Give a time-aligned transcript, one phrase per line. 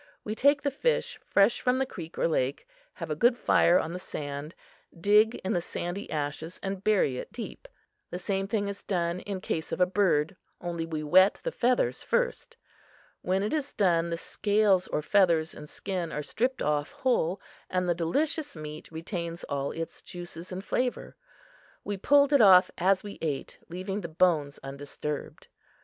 [0.23, 3.93] We take the fish fresh from the creek or lake, have a good fire on
[3.93, 4.55] the sand,
[4.99, 7.67] dig in the sandy ashes and bury it deep.
[8.09, 12.01] The same thing is done in case of a bird, only we wet the feathers
[12.01, 12.57] first.
[13.21, 17.39] When it is done, the scales or feathers and skin are stripped off whole,
[17.69, 21.15] and the delicious meat retains all its juices and flavor.
[21.83, 25.45] We pulled it off as we ate, leaving the bones undisturbed.